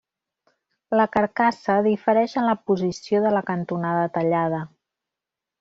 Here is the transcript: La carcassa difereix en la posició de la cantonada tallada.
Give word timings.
La 0.99 1.05
carcassa 1.15 1.75
difereix 1.89 2.35
en 2.45 2.49
la 2.49 2.57
posició 2.71 3.23
de 3.27 3.37
la 3.39 3.47
cantonada 3.53 4.11
tallada. 4.17 4.67